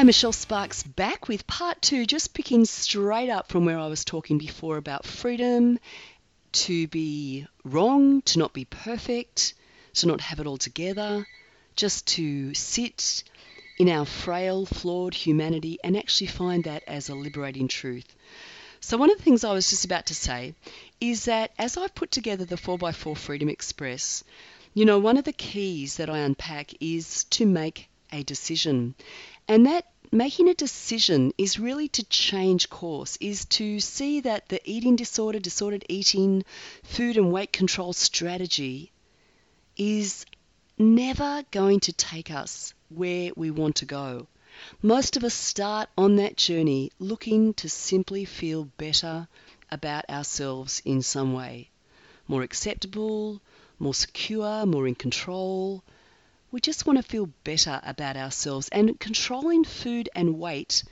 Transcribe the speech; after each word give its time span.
Hi, 0.00 0.04
Michelle 0.04 0.32
Sparks 0.32 0.82
back 0.82 1.28
with 1.28 1.46
part 1.46 1.82
two, 1.82 2.06
just 2.06 2.32
picking 2.32 2.64
straight 2.64 3.28
up 3.28 3.48
from 3.48 3.66
where 3.66 3.78
I 3.78 3.88
was 3.88 4.02
talking 4.02 4.38
before 4.38 4.78
about 4.78 5.04
freedom 5.04 5.78
to 6.52 6.88
be 6.88 7.46
wrong, 7.64 8.22
to 8.22 8.38
not 8.38 8.54
be 8.54 8.64
perfect, 8.64 9.52
to 9.96 10.06
not 10.06 10.22
have 10.22 10.40
it 10.40 10.46
all 10.46 10.56
together, 10.56 11.26
just 11.76 12.06
to 12.14 12.54
sit 12.54 13.24
in 13.76 13.90
our 13.90 14.06
frail, 14.06 14.64
flawed 14.64 15.12
humanity 15.12 15.78
and 15.84 15.98
actually 15.98 16.28
find 16.28 16.64
that 16.64 16.82
as 16.86 17.10
a 17.10 17.14
liberating 17.14 17.68
truth. 17.68 18.16
So, 18.80 18.96
one 18.96 19.10
of 19.10 19.18
the 19.18 19.22
things 19.22 19.44
I 19.44 19.52
was 19.52 19.68
just 19.68 19.84
about 19.84 20.06
to 20.06 20.14
say 20.14 20.54
is 21.02 21.26
that 21.26 21.50
as 21.58 21.76
I've 21.76 21.94
put 21.94 22.10
together 22.10 22.46
the 22.46 22.56
4x4 22.56 23.18
Freedom 23.18 23.50
Express, 23.50 24.24
you 24.72 24.86
know, 24.86 24.98
one 24.98 25.18
of 25.18 25.24
the 25.24 25.34
keys 25.34 25.98
that 25.98 26.08
I 26.08 26.20
unpack 26.20 26.72
is 26.80 27.24
to 27.24 27.44
make 27.44 27.90
a 28.12 28.22
decision. 28.22 28.94
And 29.50 29.66
that 29.66 29.84
making 30.12 30.48
a 30.48 30.54
decision 30.54 31.32
is 31.36 31.58
really 31.58 31.88
to 31.88 32.04
change 32.04 32.70
course, 32.70 33.18
is 33.20 33.46
to 33.46 33.80
see 33.80 34.20
that 34.20 34.48
the 34.48 34.60
eating 34.64 34.94
disorder, 34.94 35.40
disordered 35.40 35.84
eating, 35.88 36.44
food 36.84 37.16
and 37.16 37.32
weight 37.32 37.52
control 37.52 37.92
strategy 37.92 38.92
is 39.76 40.24
never 40.78 41.42
going 41.50 41.80
to 41.80 41.92
take 41.92 42.30
us 42.30 42.74
where 42.90 43.32
we 43.34 43.50
want 43.50 43.74
to 43.74 43.86
go. 43.86 44.28
Most 44.82 45.16
of 45.16 45.24
us 45.24 45.34
start 45.34 45.88
on 45.98 46.14
that 46.14 46.36
journey 46.36 46.92
looking 47.00 47.52
to 47.54 47.68
simply 47.68 48.24
feel 48.24 48.66
better 48.76 49.26
about 49.68 50.08
ourselves 50.08 50.80
in 50.84 51.02
some 51.02 51.32
way. 51.32 51.70
More 52.28 52.44
acceptable, 52.44 53.42
more 53.80 53.94
secure, 53.94 54.64
more 54.64 54.86
in 54.86 54.94
control. 54.94 55.82
We 56.52 56.60
just 56.60 56.84
want 56.84 56.96
to 56.96 57.02
feel 57.02 57.30
better 57.44 57.80
about 57.84 58.16
ourselves. 58.16 58.68
And 58.70 58.98
controlling 58.98 59.64
food 59.64 60.08
and 60.14 60.38
weight 60.38 60.82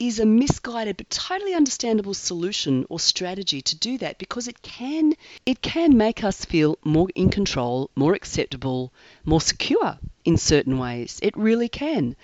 is 0.00 0.18
a 0.18 0.26
misguided 0.26 0.96
but 0.96 1.08
totally 1.08 1.54
understandable 1.54 2.14
solution 2.14 2.84
or 2.88 2.98
strategy 2.98 3.62
to 3.62 3.76
do 3.76 3.96
that 3.98 4.18
because 4.18 4.48
it 4.48 4.60
can 4.62 5.14
it 5.46 5.62
can 5.62 5.96
make 5.96 6.24
us 6.24 6.44
feel 6.44 6.76
more 6.82 7.08
in 7.14 7.30
control, 7.30 7.88
more 7.94 8.14
acceptable, 8.14 8.92
more 9.24 9.40
secure 9.40 9.98
in 10.24 10.36
certain 10.36 10.78
ways. 10.78 11.20
It 11.22 11.36
really 11.36 11.68
can. 11.68 12.16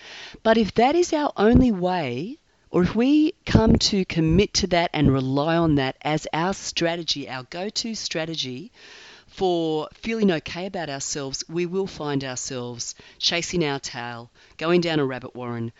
But 0.42 0.58
if 0.58 0.74
that 0.74 0.96
is 0.96 1.12
our 1.12 1.32
only 1.36 1.70
way 1.70 2.38
or 2.72 2.82
if 2.82 2.94
we 2.94 3.34
come 3.46 3.76
to 3.76 4.04
commit 4.04 4.54
to 4.54 4.66
that 4.68 4.90
and 4.92 5.12
rely 5.12 5.56
on 5.56 5.76
that 5.76 5.96
as 6.02 6.26
our 6.32 6.54
strategy, 6.54 7.28
our 7.28 7.44
go-to 7.44 7.94
strategy 7.94 8.72
for 9.40 9.88
feeling 9.94 10.30
okay 10.30 10.66
about 10.66 10.90
ourselves, 10.90 11.42
we 11.48 11.64
will 11.64 11.86
find 11.86 12.22
ourselves 12.24 12.94
chasing 13.18 13.64
our 13.64 13.78
tail, 13.80 14.30
going 14.58 14.82
down 14.82 14.98
a 14.98 15.06
rabbit 15.06 15.34
warren, 15.34 15.72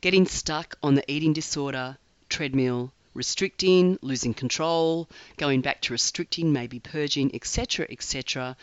getting 0.00 0.26
stuck 0.26 0.74
on 0.82 0.94
the 0.94 1.12
eating 1.12 1.34
disorder 1.34 1.98
treadmill, 2.30 2.90
restricting, 3.12 3.98
losing 4.00 4.32
control, 4.32 5.06
going 5.36 5.60
back 5.60 5.82
to 5.82 5.92
restricting, 5.92 6.50
maybe 6.50 6.78
purging, 6.78 7.34
etc., 7.34 7.86
etc., 7.90 8.56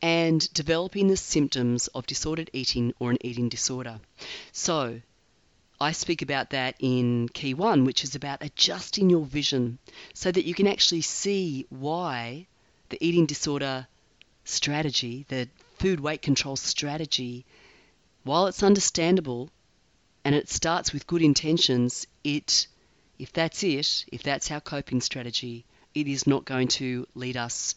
and 0.00 0.52
developing 0.54 1.08
the 1.08 1.16
symptoms 1.16 1.88
of 1.88 2.06
disordered 2.06 2.50
eating 2.52 2.94
or 3.00 3.10
an 3.10 3.18
eating 3.22 3.48
disorder. 3.48 3.98
So, 4.52 5.00
I 5.80 5.90
speak 5.90 6.22
about 6.22 6.50
that 6.50 6.76
in 6.78 7.28
Key 7.30 7.54
1, 7.54 7.84
which 7.84 8.04
is 8.04 8.14
about 8.14 8.44
adjusting 8.44 9.10
your 9.10 9.24
vision 9.24 9.80
so 10.14 10.30
that 10.30 10.44
you 10.44 10.54
can 10.54 10.68
actually 10.68 11.00
see 11.00 11.66
why 11.68 12.46
the 12.92 13.06
eating 13.06 13.26
disorder 13.26 13.86
strategy, 14.44 15.24
the 15.28 15.48
food 15.78 15.98
weight 15.98 16.20
control 16.20 16.56
strategy, 16.56 17.44
while 18.22 18.46
it's 18.46 18.62
understandable 18.62 19.50
and 20.24 20.34
it 20.34 20.48
starts 20.48 20.92
with 20.92 21.06
good 21.06 21.22
intentions, 21.22 22.06
it 22.22 22.68
if 23.18 23.32
that's 23.32 23.62
it, 23.62 24.04
if 24.12 24.22
that's 24.22 24.50
our 24.50 24.60
coping 24.60 25.00
strategy, 25.00 25.64
it 25.94 26.06
is 26.06 26.26
not 26.26 26.44
going 26.44 26.68
to 26.68 27.06
lead 27.14 27.36
us 27.36 27.74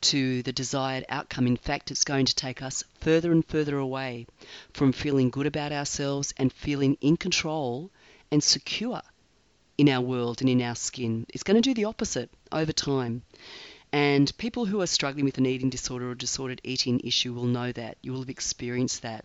to 0.00 0.42
the 0.42 0.52
desired 0.52 1.04
outcome. 1.08 1.46
In 1.46 1.56
fact, 1.56 1.90
it's 1.90 2.04
going 2.04 2.26
to 2.26 2.34
take 2.34 2.62
us 2.62 2.84
further 3.00 3.32
and 3.32 3.44
further 3.44 3.78
away 3.78 4.26
from 4.74 4.92
feeling 4.92 5.30
good 5.30 5.46
about 5.46 5.72
ourselves 5.72 6.34
and 6.36 6.52
feeling 6.52 6.98
in 7.00 7.16
control 7.16 7.90
and 8.30 8.42
secure 8.42 9.00
in 9.78 9.88
our 9.88 10.02
world 10.02 10.40
and 10.40 10.50
in 10.50 10.60
our 10.60 10.74
skin. 10.74 11.26
It's 11.30 11.42
going 11.42 11.60
to 11.60 11.68
do 11.68 11.74
the 11.74 11.86
opposite 11.86 12.30
over 12.52 12.72
time. 12.72 13.22
And 13.92 14.36
people 14.36 14.66
who 14.66 14.80
are 14.80 14.86
struggling 14.86 15.24
with 15.24 15.38
an 15.38 15.46
eating 15.46 15.70
disorder 15.70 16.10
or 16.10 16.14
disordered 16.14 16.60
eating 16.62 17.00
issue 17.00 17.32
will 17.32 17.44
know 17.44 17.72
that. 17.72 17.96
You 18.02 18.12
will 18.12 18.20
have 18.20 18.28
experienced 18.28 19.02
that. 19.02 19.24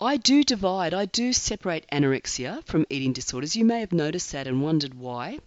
I 0.00 0.16
do 0.16 0.42
divide, 0.42 0.92
I 0.92 1.06
do 1.06 1.32
separate 1.32 1.86
anorexia 1.90 2.64
from 2.64 2.84
eating 2.90 3.12
disorders. 3.12 3.56
You 3.56 3.64
may 3.64 3.80
have 3.80 3.92
noticed 3.92 4.32
that 4.32 4.46
and 4.46 4.62
wondered 4.62 4.94
why. 4.94 5.38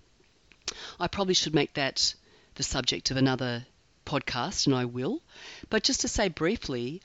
I 1.00 1.08
probably 1.08 1.34
should 1.34 1.54
make 1.54 1.74
that 1.74 2.16
the 2.56 2.64
subject 2.64 3.12
of 3.12 3.18
another 3.18 3.66
podcast, 4.06 4.66
and 4.66 4.76
I 4.76 4.86
will. 4.86 5.22
But 5.70 5.84
just 5.84 6.02
to 6.02 6.08
say 6.08 6.30
briefly, 6.30 7.02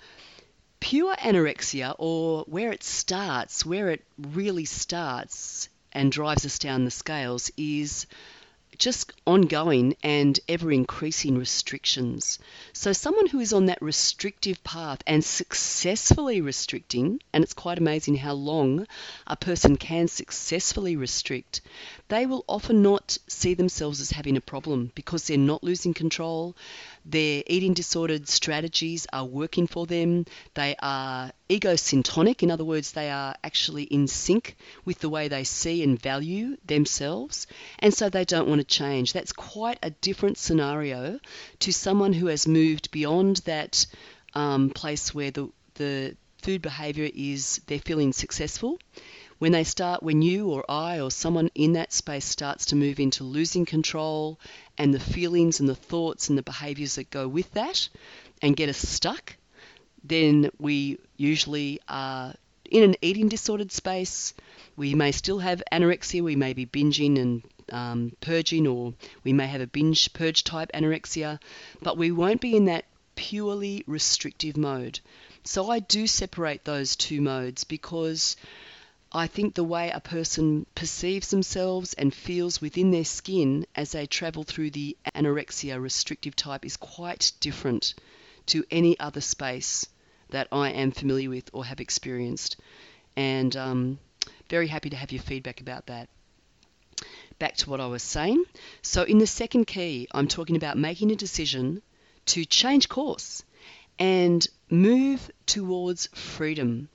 pure 0.80 1.14
anorexia, 1.16 1.94
or 1.98 2.44
where 2.44 2.72
it 2.72 2.84
starts, 2.84 3.66
where 3.66 3.90
it 3.90 4.04
really 4.18 4.64
starts 4.64 5.68
and 5.92 6.10
drives 6.10 6.46
us 6.46 6.58
down 6.58 6.84
the 6.84 6.90
scales, 6.90 7.50
is 7.56 8.06
just 8.78 9.12
ongoing 9.26 9.96
and 10.02 10.38
ever 10.48 10.72
increasing 10.72 11.38
restrictions. 11.38 12.38
So, 12.72 12.92
someone 12.92 13.26
who 13.26 13.40
is 13.40 13.52
on 13.52 13.66
that 13.66 13.82
restrictive 13.82 14.62
path 14.64 15.02
and 15.06 15.24
successfully 15.24 16.40
restricting, 16.40 17.20
and 17.32 17.44
it's 17.44 17.54
quite 17.54 17.78
amazing 17.78 18.16
how 18.16 18.32
long 18.32 18.86
a 19.26 19.36
person 19.36 19.76
can 19.76 20.08
successfully 20.08 20.96
restrict, 20.96 21.60
they 22.08 22.26
will 22.26 22.44
often 22.48 22.82
not 22.82 23.18
see 23.28 23.54
themselves 23.54 24.00
as 24.00 24.10
having 24.10 24.36
a 24.36 24.40
problem 24.40 24.92
because 24.94 25.26
they're 25.26 25.38
not 25.38 25.64
losing 25.64 25.94
control. 25.94 26.56
Their 27.04 27.42
eating 27.46 27.74
disordered 27.74 28.28
strategies 28.28 29.06
are 29.12 29.24
working 29.24 29.66
for 29.66 29.86
them. 29.86 30.24
They 30.54 30.76
are 30.80 31.32
egosyntonic, 31.50 32.42
in 32.42 32.50
other 32.50 32.64
words, 32.64 32.92
they 32.92 33.10
are 33.10 33.34
actually 33.42 33.84
in 33.84 34.06
sync 34.06 34.56
with 34.84 35.00
the 35.00 35.08
way 35.08 35.28
they 35.28 35.44
see 35.44 35.82
and 35.82 36.00
value 36.00 36.56
themselves, 36.64 37.46
and 37.80 37.92
so 37.92 38.08
they 38.08 38.24
don't 38.24 38.48
want 38.48 38.60
to 38.60 38.66
change. 38.66 39.12
That's 39.12 39.32
quite 39.32 39.78
a 39.82 39.90
different 39.90 40.38
scenario 40.38 41.18
to 41.60 41.72
someone 41.72 42.12
who 42.12 42.26
has 42.26 42.46
moved 42.46 42.90
beyond 42.90 43.36
that 43.38 43.86
um, 44.34 44.70
place 44.70 45.14
where 45.14 45.30
the, 45.30 45.48
the 45.74 46.16
food 46.42 46.62
behavior 46.62 47.10
is 47.14 47.60
they're 47.66 47.78
feeling 47.78 48.12
successful 48.12 48.78
when 49.42 49.50
they 49.50 49.64
start, 49.64 50.04
when 50.04 50.22
you 50.22 50.50
or 50.50 50.64
I 50.70 51.00
or 51.00 51.10
someone 51.10 51.50
in 51.56 51.72
that 51.72 51.92
space 51.92 52.24
starts 52.24 52.66
to 52.66 52.76
move 52.76 53.00
into 53.00 53.24
losing 53.24 53.66
control 53.66 54.38
and 54.78 54.94
the 54.94 55.00
feelings 55.00 55.58
and 55.58 55.68
the 55.68 55.74
thoughts 55.74 56.28
and 56.28 56.38
the 56.38 56.44
behaviors 56.44 56.94
that 56.94 57.10
go 57.10 57.26
with 57.26 57.50
that 57.54 57.88
and 58.40 58.54
get 58.54 58.68
us 58.68 58.78
stuck, 58.78 59.34
then 60.04 60.48
we 60.60 60.96
usually 61.16 61.80
are 61.88 62.36
in 62.70 62.84
an 62.84 62.94
eating 63.02 63.28
disordered 63.28 63.72
space. 63.72 64.32
We 64.76 64.94
may 64.94 65.10
still 65.10 65.40
have 65.40 65.60
anorexia, 65.72 66.22
we 66.22 66.36
may 66.36 66.52
be 66.52 66.64
binging 66.64 67.18
and 67.18 67.42
um, 67.72 68.12
purging, 68.20 68.68
or 68.68 68.94
we 69.24 69.32
may 69.32 69.48
have 69.48 69.60
a 69.60 69.66
binge 69.66 70.12
purge 70.12 70.44
type 70.44 70.70
anorexia, 70.72 71.40
but 71.82 71.98
we 71.98 72.12
won't 72.12 72.40
be 72.40 72.54
in 72.54 72.66
that 72.66 72.84
purely 73.16 73.82
restrictive 73.88 74.56
mode. 74.56 75.00
So 75.42 75.68
I 75.68 75.80
do 75.80 76.06
separate 76.06 76.64
those 76.64 76.94
two 76.94 77.20
modes 77.20 77.64
because 77.64 78.36
I 79.14 79.26
think 79.26 79.54
the 79.54 79.64
way 79.64 79.90
a 79.90 80.00
person 80.00 80.64
perceives 80.74 81.28
themselves 81.28 81.92
and 81.92 82.14
feels 82.14 82.62
within 82.62 82.90
their 82.90 83.04
skin 83.04 83.66
as 83.74 83.92
they 83.92 84.06
travel 84.06 84.42
through 84.42 84.70
the 84.70 84.96
anorexia 85.14 85.80
restrictive 85.80 86.34
type 86.34 86.64
is 86.64 86.78
quite 86.78 87.32
different 87.38 87.92
to 88.46 88.64
any 88.70 88.98
other 88.98 89.20
space 89.20 89.86
that 90.30 90.48
I 90.50 90.70
am 90.70 90.92
familiar 90.92 91.28
with 91.28 91.50
or 91.52 91.66
have 91.66 91.80
experienced. 91.80 92.56
And 93.14 93.54
um, 93.54 93.98
very 94.48 94.66
happy 94.66 94.88
to 94.90 94.96
have 94.96 95.12
your 95.12 95.22
feedback 95.22 95.60
about 95.60 95.86
that. 95.86 96.08
Back 97.38 97.56
to 97.58 97.70
what 97.70 97.80
I 97.80 97.88
was 97.88 98.02
saying. 98.02 98.44
So, 98.80 99.02
in 99.02 99.18
the 99.18 99.26
second 99.26 99.66
key, 99.66 100.08
I'm 100.12 100.28
talking 100.28 100.56
about 100.56 100.78
making 100.78 101.10
a 101.10 101.16
decision 101.16 101.82
to 102.26 102.44
change 102.44 102.88
course 102.88 103.44
and 103.98 104.46
move 104.70 105.30
towards 105.44 106.06
freedom. 106.14 106.88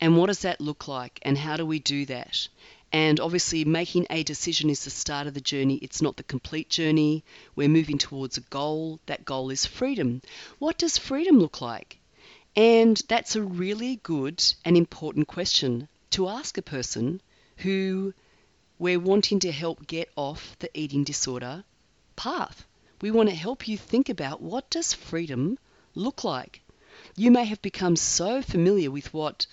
And 0.00 0.16
what 0.16 0.26
does 0.26 0.40
that 0.40 0.60
look 0.60 0.86
like? 0.88 1.18
And 1.22 1.36
how 1.36 1.56
do 1.56 1.66
we 1.66 1.78
do 1.78 2.06
that? 2.06 2.48
And 2.92 3.20
obviously, 3.20 3.64
making 3.64 4.06
a 4.08 4.22
decision 4.22 4.70
is 4.70 4.84
the 4.84 4.90
start 4.90 5.26
of 5.26 5.34
the 5.34 5.40
journey. 5.40 5.74
It's 5.82 6.00
not 6.00 6.16
the 6.16 6.22
complete 6.22 6.70
journey. 6.70 7.24
We're 7.54 7.68
moving 7.68 7.98
towards 7.98 8.38
a 8.38 8.42
goal. 8.42 9.00
That 9.06 9.24
goal 9.24 9.50
is 9.50 9.66
freedom. 9.66 10.22
What 10.58 10.78
does 10.78 10.96
freedom 10.96 11.38
look 11.38 11.60
like? 11.60 11.98
And 12.56 13.00
that's 13.08 13.36
a 13.36 13.42
really 13.42 13.96
good 14.02 14.42
and 14.64 14.76
important 14.76 15.28
question 15.28 15.88
to 16.10 16.28
ask 16.28 16.56
a 16.56 16.62
person 16.62 17.20
who 17.58 18.14
we're 18.78 18.98
wanting 19.00 19.40
to 19.40 19.52
help 19.52 19.86
get 19.86 20.08
off 20.16 20.56
the 20.58 20.70
eating 20.78 21.04
disorder 21.04 21.64
path. 22.16 22.64
We 23.02 23.10
want 23.10 23.28
to 23.28 23.34
help 23.34 23.68
you 23.68 23.76
think 23.76 24.08
about 24.08 24.40
what 24.40 24.70
does 24.70 24.94
freedom 24.94 25.58
look 25.94 26.24
like? 26.24 26.62
You 27.16 27.30
may 27.30 27.44
have 27.44 27.60
become 27.62 27.96
so 27.96 28.42
familiar 28.42 28.90
with 28.90 29.12
what 29.12 29.46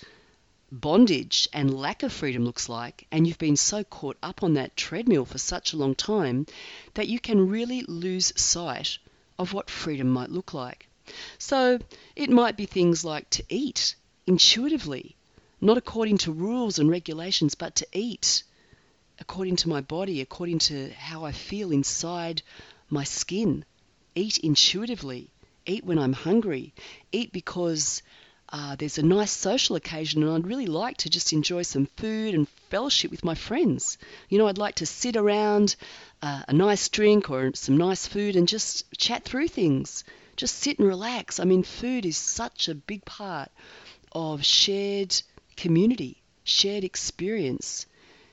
bondage 0.71 1.47
and 1.53 1.73
lack 1.73 2.03
of 2.03 2.11
freedom 2.11 2.43
looks 2.43 2.67
like, 2.67 3.07
and 3.11 3.27
you've 3.27 3.37
been 3.37 3.55
so 3.55 3.83
caught 3.83 4.17
up 4.23 4.43
on 4.43 4.55
that 4.55 4.75
treadmill 4.75 5.25
for 5.25 5.37
such 5.37 5.73
a 5.73 5.77
long 5.77 5.95
time 5.95 6.45
that 6.95 7.07
you 7.07 7.19
can 7.19 7.49
really 7.49 7.83
lose 7.87 8.33
sight 8.35 8.97
of 9.37 9.53
what 9.53 9.69
freedom 9.69 10.09
might 10.09 10.31
look 10.31 10.53
like. 10.53 10.87
So 11.37 11.79
it 12.15 12.29
might 12.29 12.57
be 12.57 12.65
things 12.65 13.05
like 13.05 13.29
to 13.31 13.43
eat 13.47 13.95
intuitively, 14.25 15.15
not 15.61 15.77
according 15.77 16.17
to 16.19 16.31
rules 16.31 16.79
and 16.79 16.89
regulations, 16.89 17.55
but 17.55 17.75
to 17.75 17.87
eat 17.93 18.43
according 19.19 19.55
to 19.57 19.69
my 19.69 19.81
body, 19.81 20.21
according 20.21 20.59
to 20.59 20.89
how 20.91 21.23
I 21.23 21.31
feel 21.31 21.71
inside 21.71 22.41
my 22.89 23.03
skin. 23.03 23.63
Eat 24.15 24.37
intuitively, 24.39 25.29
eat 25.65 25.85
when 25.85 25.99
I'm 25.99 26.13
hungry, 26.13 26.73
eat 27.11 27.31
because 27.31 28.01
uh, 28.49 28.75
there's 28.75 28.97
a 28.97 29.03
nice 29.03 29.31
social 29.31 29.75
occasion 29.75 30.21
and 30.21 30.31
I'd 30.31 30.47
really 30.47 30.67
like 30.67 30.97
to 30.97 31.09
just 31.09 31.33
enjoy 31.33 31.63
some 31.63 31.87
food 31.97 32.35
and 32.35 32.47
fellowship 32.69 33.09
with 33.09 33.23
my 33.23 33.33
friends. 33.33 33.97
You 34.29 34.37
know, 34.37 34.47
I'd 34.47 34.59
like 34.59 34.75
to 34.75 34.85
sit 34.85 35.15
around 35.15 35.75
uh, 36.21 36.43
a 36.47 36.53
nice 36.53 36.87
drink 36.89 37.29
or 37.31 37.51
some 37.55 37.77
nice 37.77 38.07
food 38.07 38.35
and 38.35 38.47
just 38.47 38.85
chat 38.97 39.23
through 39.23 39.47
things. 39.47 40.03
Just 40.35 40.59
sit 40.59 40.77
and 40.77 40.87
relax. 40.87 41.39
I 41.39 41.45
mean, 41.45 41.63
food 41.63 42.05
is 42.05 42.17
such 42.17 42.69
a 42.69 42.75
big 42.75 43.03
part 43.03 43.49
of 44.11 44.45
shared 44.45 45.19
community, 45.57 46.21
shared 46.43 46.83
experience. 46.83 47.87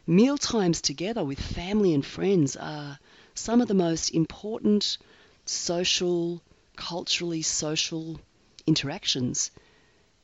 Meal 0.06 0.36
times 0.36 0.82
together 0.82 1.24
with 1.24 1.40
family 1.40 1.94
and 1.94 2.04
friends 2.04 2.54
are 2.56 2.98
some 3.34 3.60
of 3.60 3.68
the 3.68 3.74
most 3.74 4.10
important 4.10 4.98
social, 5.46 6.42
culturally 6.76 7.42
social 7.42 8.20
interactions. 8.66 9.50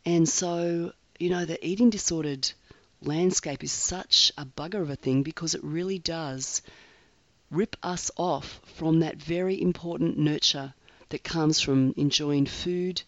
And 0.08 0.26
so, 0.26 0.94
you 1.18 1.28
know, 1.28 1.44
the 1.44 1.62
eating 1.62 1.90
disordered 1.90 2.50
landscape 3.02 3.62
is 3.62 3.72
such 3.72 4.32
a 4.38 4.46
bugger 4.46 4.80
of 4.80 4.88
a 4.88 4.96
thing 4.96 5.22
because 5.22 5.54
it 5.54 5.62
really 5.62 5.98
does 5.98 6.62
rip 7.50 7.76
us 7.82 8.10
off 8.16 8.58
from 8.64 9.00
that 9.00 9.22
very 9.22 9.60
important 9.60 10.16
nurture 10.16 10.72
that 11.10 11.24
comes 11.24 11.60
from 11.60 11.92
enjoying 11.98 12.46
food 12.46 13.02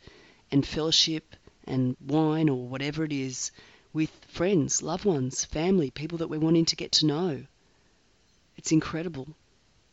and 0.52 0.66
fellowship 0.66 1.36
and 1.66 1.96
wine 2.06 2.50
or 2.50 2.68
whatever 2.68 3.02
it 3.02 3.14
is 3.14 3.50
with 3.94 4.10
friends, 4.28 4.82
loved 4.82 5.06
ones, 5.06 5.46
family, 5.46 5.90
people 5.90 6.18
that 6.18 6.28
we're 6.28 6.38
wanting 6.38 6.66
to 6.66 6.76
get 6.76 6.92
to 6.92 7.06
know. 7.06 7.46
It's 8.58 8.72
incredible. 8.72 9.26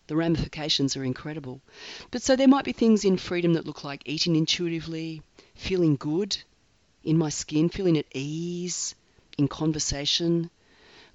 The 0.08 0.18
ramifications 0.18 0.98
are 0.98 1.06
incredible. 1.06 1.62
But 2.12 2.22
so 2.22 2.36
there 2.36 2.50
might 2.50 2.66
be 2.66 2.74
things 2.74 3.06
in 3.06 3.16
freedom 3.16 3.54
that 3.54 3.66
look 3.66 3.86
like 3.86 4.02
eating 4.06 4.36
intuitively, 4.36 5.22
feeling 5.56 5.96
good, 5.96 6.38
in 7.08 7.18
my 7.18 7.30
skin, 7.30 7.70
feeling 7.70 7.98
at 7.98 8.06
ease 8.14 8.94
in 9.38 9.48
conversation, 9.48 10.50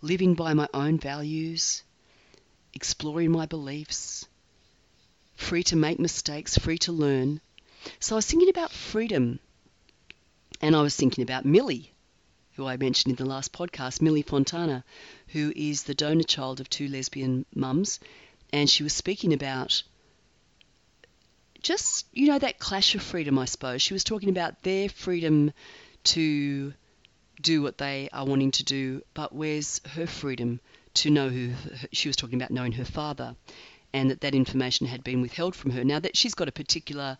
living 0.00 0.32
by 0.34 0.54
my 0.54 0.66
own 0.72 0.98
values, 0.98 1.82
exploring 2.72 3.30
my 3.30 3.44
beliefs, 3.44 4.26
free 5.36 5.62
to 5.62 5.76
make 5.76 6.00
mistakes, 6.00 6.56
free 6.56 6.78
to 6.78 6.92
learn. 6.92 7.42
So 8.00 8.14
I 8.14 8.16
was 8.16 8.26
thinking 8.26 8.48
about 8.48 8.72
freedom, 8.72 9.38
and 10.62 10.74
I 10.74 10.80
was 10.80 10.96
thinking 10.96 11.22
about 11.22 11.44
Millie, 11.44 11.92
who 12.54 12.66
I 12.66 12.78
mentioned 12.78 13.12
in 13.12 13.22
the 13.22 13.30
last 13.30 13.52
podcast, 13.52 14.00
Millie 14.00 14.22
Fontana, 14.22 14.84
who 15.28 15.52
is 15.54 15.82
the 15.82 15.94
donor 15.94 16.22
child 16.22 16.58
of 16.58 16.70
two 16.70 16.88
lesbian 16.88 17.44
mums, 17.54 18.00
and 18.50 18.70
she 18.70 18.82
was 18.82 18.94
speaking 18.94 19.34
about 19.34 19.82
just, 21.62 22.06
you 22.12 22.28
know, 22.28 22.38
that 22.38 22.58
clash 22.58 22.94
of 22.94 23.02
freedom, 23.02 23.38
I 23.38 23.44
suppose. 23.44 23.82
She 23.82 23.94
was 23.94 24.04
talking 24.04 24.28
about 24.28 24.62
their 24.62 24.88
freedom 24.88 25.52
to 26.04 26.72
do 27.40 27.62
what 27.62 27.78
they 27.78 28.08
are 28.12 28.24
wanting 28.26 28.50
to 28.52 28.64
do, 28.64 29.02
but 29.14 29.34
where's 29.34 29.80
her 29.94 30.06
freedom 30.06 30.60
to 30.94 31.10
know 31.10 31.28
who 31.28 31.52
she 31.92 32.08
was 32.08 32.16
talking 32.16 32.40
about 32.40 32.50
knowing 32.50 32.72
her 32.72 32.84
father 32.84 33.34
and 33.92 34.10
that 34.10 34.20
that 34.20 34.34
information 34.34 34.86
had 34.86 35.04
been 35.04 35.22
withheld 35.22 35.54
from 35.54 35.70
her. 35.70 35.84
Now 35.84 36.00
that 36.00 36.16
she's 36.16 36.34
got 36.34 36.48
a 36.48 36.52
particular 36.52 37.18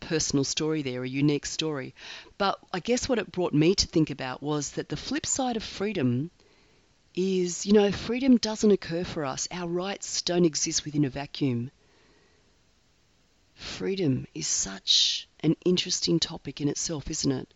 personal 0.00 0.44
story 0.44 0.82
there, 0.82 1.02
a 1.02 1.08
unique 1.08 1.46
story. 1.46 1.94
But 2.38 2.58
I 2.72 2.80
guess 2.80 3.08
what 3.08 3.18
it 3.18 3.32
brought 3.32 3.54
me 3.54 3.74
to 3.74 3.86
think 3.86 4.10
about 4.10 4.42
was 4.42 4.72
that 4.72 4.88
the 4.88 4.96
flip 4.96 5.26
side 5.26 5.56
of 5.56 5.62
freedom 5.62 6.30
is, 7.14 7.66
you 7.66 7.72
know, 7.72 7.92
freedom 7.92 8.36
doesn't 8.36 8.70
occur 8.70 9.04
for 9.04 9.24
us. 9.24 9.46
Our 9.50 9.68
rights 9.68 10.22
don't 10.22 10.44
exist 10.44 10.84
within 10.84 11.04
a 11.04 11.10
vacuum. 11.10 11.70
Freedom 13.62 14.26
is 14.34 14.48
such 14.48 15.28
an 15.38 15.56
interesting 15.64 16.18
topic 16.18 16.60
in 16.60 16.68
itself, 16.68 17.08
isn't 17.08 17.30
it? 17.30 17.54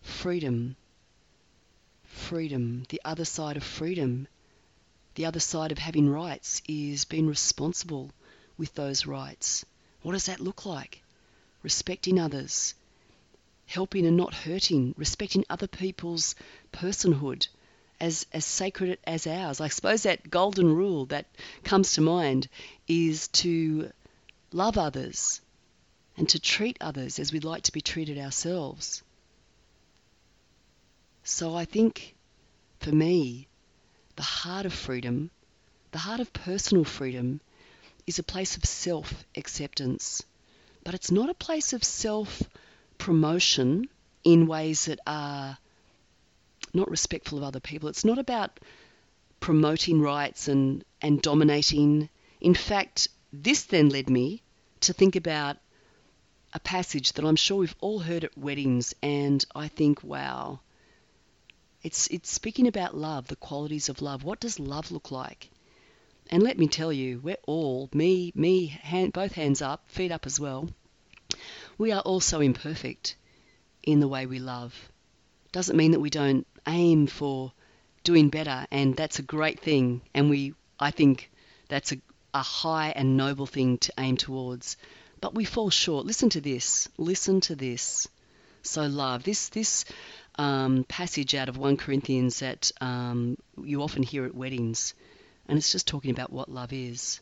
Freedom. 0.00 0.74
Freedom. 2.02 2.84
The 2.88 3.00
other 3.04 3.26
side 3.26 3.58
of 3.58 3.62
freedom. 3.62 4.26
The 5.16 5.26
other 5.26 5.38
side 5.38 5.70
of 5.70 5.78
having 5.78 6.08
rights 6.08 6.62
is 6.66 7.04
being 7.04 7.26
responsible 7.26 8.10
with 8.56 8.74
those 8.74 9.04
rights. 9.04 9.66
What 10.00 10.12
does 10.12 10.26
that 10.26 10.40
look 10.40 10.64
like? 10.64 11.02
Respecting 11.62 12.18
others, 12.18 12.74
helping 13.66 14.06
and 14.06 14.16
not 14.16 14.32
hurting, 14.32 14.94
respecting 14.96 15.44
other 15.50 15.66
people's 15.66 16.34
personhood 16.72 17.48
as, 18.00 18.24
as 18.32 18.46
sacred 18.46 18.98
as 19.04 19.26
ours. 19.26 19.60
I 19.60 19.68
suppose 19.68 20.04
that 20.04 20.30
golden 20.30 20.74
rule 20.74 21.04
that 21.06 21.26
comes 21.64 21.92
to 21.92 22.00
mind 22.00 22.48
is 22.86 23.28
to 23.28 23.90
love 24.52 24.78
others 24.78 25.40
and 26.16 26.28
to 26.28 26.38
treat 26.38 26.76
others 26.80 27.18
as 27.18 27.32
we'd 27.32 27.44
like 27.44 27.62
to 27.64 27.72
be 27.72 27.80
treated 27.80 28.18
ourselves. 28.18 29.02
So 31.22 31.54
I 31.54 31.64
think 31.64 32.14
for 32.80 32.90
me, 32.90 33.48
the 34.16 34.22
heart 34.22 34.66
of 34.66 34.72
freedom, 34.72 35.30
the 35.92 35.98
heart 35.98 36.20
of 36.20 36.32
personal 36.32 36.84
freedom, 36.84 37.40
is 38.06 38.18
a 38.18 38.22
place 38.22 38.56
of 38.56 38.64
self 38.64 39.24
acceptance. 39.36 40.22
But 40.84 40.94
it's 40.94 41.10
not 41.10 41.28
a 41.28 41.34
place 41.34 41.72
of 41.72 41.84
self 41.84 42.42
promotion 42.96 43.88
in 44.24 44.46
ways 44.46 44.86
that 44.86 44.98
are 45.06 45.58
not 46.74 46.90
respectful 46.90 47.38
of 47.38 47.44
other 47.44 47.60
people. 47.60 47.88
It's 47.88 48.04
not 48.04 48.18
about 48.18 48.58
promoting 49.40 50.00
rights 50.00 50.48
and, 50.48 50.84
and 51.00 51.22
dominating. 51.22 52.08
In 52.40 52.54
fact, 52.54 53.08
this 53.32 53.64
then 53.64 53.88
led 53.88 54.08
me 54.08 54.42
to 54.80 54.92
think 54.92 55.16
about 55.16 55.56
a 56.52 56.60
passage 56.60 57.12
that 57.12 57.24
I'm 57.24 57.36
sure 57.36 57.58
we've 57.58 57.74
all 57.80 57.98
heard 57.98 58.24
at 58.24 58.38
weddings, 58.38 58.94
and 59.02 59.44
I 59.54 59.68
think, 59.68 60.02
wow, 60.02 60.60
it's, 61.82 62.06
it's 62.08 62.30
speaking 62.30 62.66
about 62.66 62.96
love, 62.96 63.28
the 63.28 63.36
qualities 63.36 63.88
of 63.88 64.00
love. 64.00 64.24
What 64.24 64.40
does 64.40 64.58
love 64.58 64.90
look 64.90 65.10
like? 65.10 65.50
And 66.30 66.42
let 66.42 66.58
me 66.58 66.66
tell 66.66 66.92
you, 66.92 67.20
we're 67.22 67.36
all, 67.46 67.88
me, 67.92 68.32
me, 68.34 68.66
hand, 68.66 69.12
both 69.12 69.32
hands 69.32 69.62
up, 69.62 69.88
feet 69.88 70.12
up 70.12 70.26
as 70.26 70.40
well, 70.40 70.68
we 71.76 71.92
are 71.92 72.00
all 72.00 72.20
so 72.20 72.40
imperfect 72.40 73.16
in 73.82 74.00
the 74.00 74.08
way 74.08 74.26
we 74.26 74.38
love. 74.38 74.74
Doesn't 75.52 75.76
mean 75.76 75.92
that 75.92 76.00
we 76.00 76.10
don't 76.10 76.46
aim 76.66 77.06
for 77.06 77.52
doing 78.04 78.28
better, 78.30 78.66
and 78.70 78.96
that's 78.96 79.18
a 79.18 79.22
great 79.22 79.60
thing. 79.60 80.02
And 80.14 80.30
we, 80.30 80.54
I 80.80 80.90
think, 80.90 81.30
that's 81.68 81.92
a, 81.92 81.96
a 82.34 82.42
high 82.42 82.90
and 82.90 83.16
noble 83.16 83.46
thing 83.46 83.78
to 83.78 83.92
aim 83.98 84.16
towards. 84.16 84.76
But 85.20 85.34
we 85.34 85.44
fall 85.44 85.70
short. 85.70 86.06
Listen 86.06 86.30
to 86.30 86.40
this. 86.40 86.88
Listen 86.96 87.40
to 87.42 87.56
this. 87.56 88.06
So 88.62 88.86
love 88.86 89.22
this 89.22 89.48
this 89.48 89.84
um, 90.36 90.84
passage 90.84 91.34
out 91.34 91.48
of 91.48 91.58
1 91.58 91.76
Corinthians 91.76 92.40
that 92.40 92.70
um, 92.80 93.36
you 93.62 93.82
often 93.82 94.02
hear 94.02 94.24
at 94.24 94.34
weddings, 94.34 94.94
and 95.48 95.58
it's 95.58 95.72
just 95.72 95.86
talking 95.86 96.12
about 96.12 96.32
what 96.32 96.50
love 96.50 96.72
is. 96.72 97.20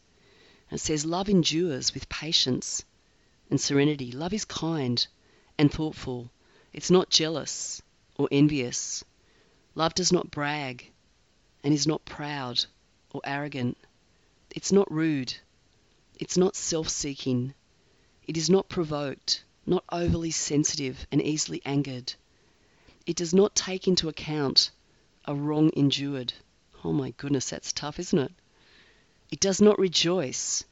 it 0.70 0.78
says, 0.78 1.06
Love 1.06 1.28
endures 1.28 1.94
with 1.94 2.08
patience 2.08 2.84
and 3.50 3.60
serenity. 3.60 4.12
Love 4.12 4.34
is 4.34 4.44
kind 4.44 5.06
and 5.58 5.72
thoughtful. 5.72 6.30
It's 6.72 6.90
not 6.90 7.08
jealous 7.08 7.80
or 8.18 8.28
envious. 8.30 9.02
Love 9.74 9.94
does 9.94 10.12
not 10.12 10.30
brag 10.30 10.90
and 11.64 11.72
is 11.72 11.86
not 11.86 12.04
proud 12.04 12.64
or 13.12 13.20
arrogant. 13.24 13.78
It's 14.56 14.72
not 14.72 14.90
rude. 14.90 15.34
It's 16.18 16.38
not 16.38 16.56
self 16.56 16.88
seeking. 16.88 17.52
It 18.26 18.38
is 18.38 18.48
not 18.48 18.70
provoked, 18.70 19.44
not 19.66 19.84
overly 19.92 20.30
sensitive 20.30 21.06
and 21.12 21.20
easily 21.20 21.60
angered. 21.66 22.14
It 23.04 23.16
does 23.16 23.34
not 23.34 23.54
take 23.54 23.86
into 23.86 24.08
account 24.08 24.70
a 25.26 25.34
wrong 25.34 25.70
endured. 25.76 26.32
Oh 26.82 26.94
my 26.94 27.10
goodness, 27.18 27.50
that's 27.50 27.70
tough, 27.70 27.98
isn't 27.98 28.18
it? 28.18 28.32
It 29.30 29.40
does 29.40 29.60
not 29.60 29.78
rejoice 29.78 30.64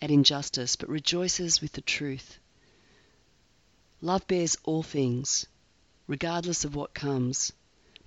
at 0.00 0.10
injustice, 0.10 0.74
but 0.76 0.88
rejoices 0.88 1.60
with 1.60 1.72
the 1.72 1.82
truth. 1.82 2.38
Love 4.00 4.26
bears 4.26 4.56
all 4.64 4.82
things, 4.82 5.44
regardless 6.06 6.64
of 6.64 6.74
what 6.74 6.94
comes, 6.94 7.52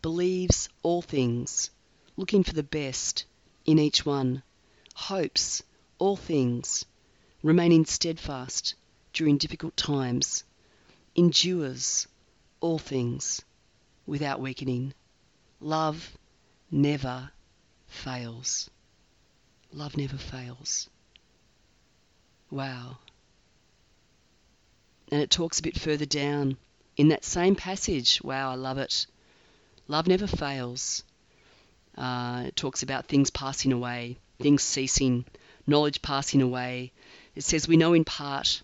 believes 0.01 0.69
all 0.81 1.03
things, 1.03 1.69
looking 2.17 2.43
for 2.43 2.53
the 2.53 2.63
best 2.63 3.25
in 3.63 3.77
each 3.77 4.07
one, 4.07 4.41
hopes 4.99 5.63
all 5.97 6.17
things, 6.17 6.85
remaining 7.41 7.85
steadfast 7.85 8.75
during 9.13 9.37
difficult 9.37 9.75
times, 9.77 10.43
endures 11.15 12.07
all 12.59 12.77
things 12.77 13.41
without 14.05 14.41
weakening. 14.41 14.93
Love 15.61 16.17
never 16.69 17.31
fails. 17.87 18.69
Love 19.71 19.95
never 19.95 20.17
fails. 20.17 20.89
Wow. 22.51 22.97
And 25.11 25.21
it 25.21 25.29
talks 25.29 25.59
a 25.59 25.63
bit 25.63 25.79
further 25.79 26.05
down 26.05 26.57
in 26.97 27.07
that 27.07 27.23
same 27.23 27.55
passage. 27.55 28.21
Wow, 28.23 28.51
I 28.51 28.55
love 28.55 28.77
it. 28.77 29.07
Love 29.87 30.07
never 30.07 30.27
fails. 30.27 31.03
Uh, 31.97 32.43
it 32.47 32.55
talks 32.55 32.83
about 32.83 33.07
things 33.07 33.29
passing 33.29 33.71
away, 33.71 34.17
things 34.39 34.63
ceasing, 34.63 35.25
knowledge 35.67 36.01
passing 36.01 36.41
away. 36.41 36.91
It 37.35 37.43
says, 37.43 37.67
We 37.67 37.77
know 37.77 37.93
in 37.93 38.05
part, 38.05 38.61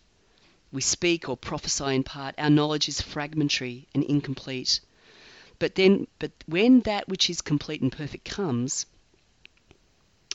we 0.71 0.81
speak 0.81 1.29
or 1.29 1.37
prophesy 1.37 1.95
in 1.95 2.03
part, 2.03 2.35
our 2.37 2.49
knowledge 2.49 2.89
is 2.89 3.01
fragmentary 3.01 3.87
and 3.93 4.03
incomplete. 4.03 4.79
But 5.59 5.75
then, 5.75 6.07
but 6.19 6.31
when 6.47 6.81
that 6.81 7.07
which 7.07 7.29
is 7.29 7.41
complete 7.41 7.81
and 7.81 7.91
perfect 7.91 8.25
comes, 8.25 8.85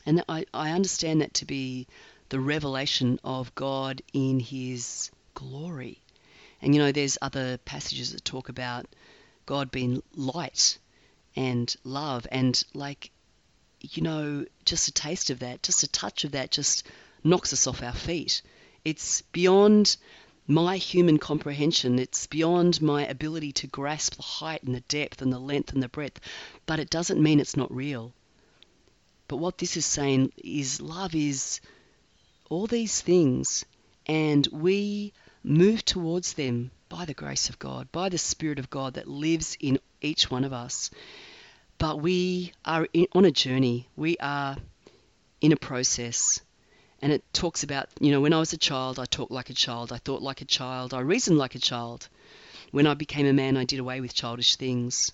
and 0.07 0.25
I, 0.29 0.47
I 0.55 0.71
understand 0.71 1.21
that 1.21 1.35
to 1.35 1.45
be 1.45 1.87
the 2.31 2.41
revelation 2.41 3.19
of 3.23 3.55
God 3.55 4.03
in 4.13 4.41
His 4.41 5.11
glory. 5.35 6.01
And 6.63 6.75
you 6.75 6.81
know, 6.81 6.93
there's 6.93 7.19
other 7.21 7.59
passages 7.59 8.13
that 8.13 8.25
talk 8.25 8.49
about 8.49 8.87
God 9.47 9.71
being 9.71 10.03
light 10.15 10.79
and 11.37 11.75
love, 11.85 12.27
and 12.31 12.63
like, 12.75 13.11
you 13.81 14.03
know, 14.03 14.45
just 14.65 14.89
a 14.89 14.93
taste 14.93 15.31
of 15.31 15.41
that, 15.41 15.63
just 15.63 15.83
a 15.83 15.89
touch 15.89 16.25
of 16.25 16.33
that, 16.33 16.51
just 16.51 16.87
knocks 17.25 17.53
us 17.53 17.67
off 17.67 17.83
our 17.83 17.93
feet. 17.93 18.43
It's 18.85 19.23
beyond 19.33 19.97
my 20.47 20.77
human 20.77 21.19
comprehension. 21.19 21.99
It's 21.99 22.27
beyond 22.27 22.83
my 22.83 23.07
ability 23.07 23.53
to 23.53 23.67
grasp 23.67 24.17
the 24.17 24.23
height 24.23 24.63
and 24.63 24.75
the 24.75 24.81
depth 24.81 25.23
and 25.23 25.33
the 25.33 25.39
length 25.39 25.73
and 25.73 25.83
the 25.83 25.89
breadth, 25.89 26.21
but 26.67 26.81
it 26.81 26.91
doesn't 26.91 27.23
mean 27.23 27.41
it's 27.41 27.57
not 27.57 27.75
real. 27.75 28.13
But 29.29 29.37
what 29.37 29.59
this 29.59 29.77
is 29.77 29.87
saying 29.87 30.33
is 30.37 30.81
love 30.81 31.15
is 31.15 31.61
all 32.49 32.67
these 32.67 33.01
things, 33.01 33.65
and 34.07 34.47
we 34.51 35.13
move 35.45 35.85
towards 35.85 36.33
them 36.33 36.73
by 36.89 37.05
the 37.05 37.15
grace 37.15 37.49
of 37.49 37.59
God, 37.61 37.93
by 37.93 38.09
the 38.09 38.19
Spirit 38.19 38.59
of 38.59 38.71
God 38.71 38.95
that 38.95 39.07
lives 39.07 39.57
in 39.61 39.79
each 40.01 40.31
one 40.31 40.45
of 40.45 40.53
us. 40.53 40.91
But 41.81 42.03
we 42.03 42.53
are 42.63 42.87
in, 42.93 43.07
on 43.13 43.25
a 43.25 43.31
journey, 43.31 43.89
we 43.97 44.19
are 44.19 44.59
in 45.41 45.51
a 45.51 45.57
process. 45.57 46.43
And 47.01 47.11
it 47.11 47.25
talks 47.33 47.63
about, 47.63 47.89
you 47.99 48.11
know, 48.11 48.21
when 48.21 48.35
I 48.35 48.39
was 48.39 48.53
a 48.53 48.59
child, 48.59 48.99
I 48.99 49.07
talked 49.07 49.33
like 49.33 49.49
a 49.49 49.55
child, 49.55 49.91
I 49.91 49.97
thought 49.97 50.21
like 50.21 50.43
a 50.43 50.45
child, 50.45 50.93
I 50.93 51.01
reasoned 51.01 51.39
like 51.39 51.55
a 51.55 51.59
child. 51.59 52.11
When 52.71 52.87
I 52.87 52.93
became 52.93 53.25
a 53.25 53.33
man, 53.33 53.57
I 53.57 53.65
did 53.65 53.79
away 53.79 54.03
with 54.03 54.13
childish 54.13 54.57
things. 54.57 55.13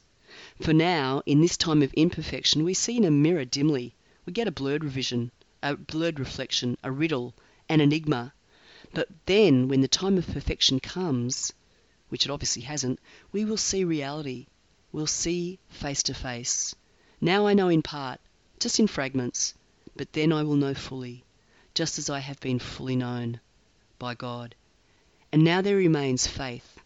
For 0.61 0.73
now, 0.73 1.23
in 1.25 1.41
this 1.41 1.57
time 1.57 1.83
of 1.83 1.95
imperfection, 1.95 2.65
we 2.65 2.75
see 2.75 2.97
in 2.97 3.05
a 3.05 3.13
mirror 3.13 3.45
dimly. 3.45 3.95
We 4.25 4.33
get 4.33 4.49
a 4.49 4.51
blurred 4.51 4.83
revision, 4.83 5.31
a 5.63 5.77
blurred 5.77 6.19
reflection, 6.19 6.79
a 6.83 6.91
riddle, 6.91 7.33
an 7.69 7.81
enigma. 7.81 8.35
But 8.93 9.09
then, 9.27 9.69
when 9.69 9.83
the 9.83 9.87
time 10.03 10.19
of 10.19 10.27
perfection 10.27 10.81
comes, 10.81 11.53
which 12.09 12.27
it 12.27 12.33
obviously 12.33 12.63
hasn't, 12.63 12.99
we 13.31 13.45
will 13.45 13.57
see 13.57 13.85
reality. 13.85 14.49
We'll 14.97 15.07
see 15.07 15.59
face 15.69 16.03
to 16.05 16.15
face. 16.15 16.75
Now 17.21 17.47
I 17.47 17.53
know 17.53 17.69
in 17.69 17.83
part, 17.83 18.19
just 18.59 18.81
in 18.81 18.87
fragments, 18.87 19.53
but 19.95 20.15
then 20.15 20.33
I 20.33 20.43
will 20.43 20.57
know 20.57 20.73
fully 20.73 21.23
just 21.75 21.99
as 21.99 22.09
I 22.09 22.21
have 22.21 22.41
been 22.41 22.59
fully 22.59 22.97
known 22.97 23.38
by 23.99 24.15
God. 24.15 24.55
And 25.31 25.45
now 25.45 25.61
there 25.61 25.76
remains 25.76 26.26
faith, 26.26 26.79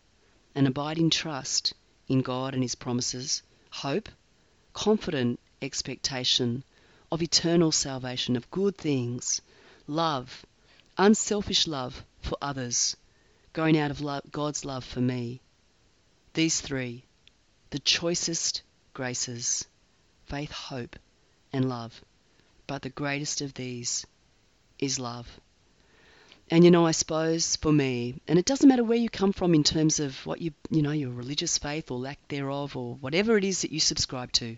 an 0.56 0.66
abiding 0.66 1.10
trust 1.10 1.72
in 2.08 2.22
God 2.22 2.52
and 2.52 2.64
His 2.64 2.74
promises, 2.74 3.44
hope, 3.70 4.08
confident 4.72 5.38
expectation 5.62 6.64
of 7.12 7.22
eternal 7.22 7.70
salvation, 7.70 8.34
of 8.34 8.50
good 8.50 8.76
things, 8.76 9.40
love, 9.86 10.44
unselfish 10.98 11.68
love 11.68 12.04
for 12.22 12.36
others, 12.42 12.96
growing 13.52 13.78
out 13.78 13.92
of 13.92 14.00
love, 14.00 14.24
God's 14.32 14.64
love 14.64 14.84
for 14.84 15.00
me. 15.00 15.40
These 16.34 16.60
three, 16.60 17.04
the 17.70 17.78
choicest 17.78 18.62
graces 18.92 19.66
faith, 20.26 20.52
hope, 20.52 20.96
and 21.52 21.68
love. 21.68 22.04
But 22.66 22.82
the 22.82 22.88
greatest 22.88 23.40
of 23.40 23.54
these 23.54 24.06
is 24.78 24.98
love. 25.00 25.40
And 26.50 26.64
you 26.64 26.70
know, 26.70 26.86
I 26.86 26.90
suppose 26.90 27.56
for 27.56 27.72
me, 27.72 28.20
and 28.26 28.38
it 28.38 28.44
doesn't 28.44 28.68
matter 28.68 28.82
where 28.82 28.98
you 28.98 29.08
come 29.08 29.32
from 29.32 29.54
in 29.54 29.62
terms 29.62 30.00
of 30.00 30.26
what 30.26 30.40
you, 30.40 30.52
you 30.70 30.82
know, 30.82 30.90
your 30.90 31.10
religious 31.10 31.58
faith 31.58 31.90
or 31.90 31.98
lack 31.98 32.18
thereof, 32.28 32.76
or 32.76 32.96
whatever 32.96 33.36
it 33.36 33.44
is 33.44 33.62
that 33.62 33.72
you 33.72 33.78
subscribe 33.78 34.32
to, 34.32 34.56